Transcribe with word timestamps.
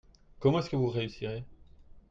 Comment 0.39 0.61
est-ce 0.61 0.71
que 0.71 0.75
vous 0.75 0.87
réussirez? 0.89 1.43